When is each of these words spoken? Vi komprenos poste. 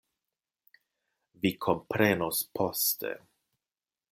Vi 1.43 1.51
komprenos 1.65 2.41
poste. 2.61 3.17